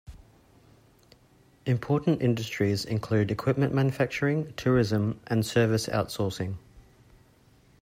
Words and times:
Important 1.67 2.23
industries 2.23 2.85
include 2.85 3.29
equipment 3.29 3.71
manufacturing, 3.71 4.51
tourism, 4.55 5.19
and 5.27 5.45
service 5.45 5.85
outsourcing. 5.85 6.57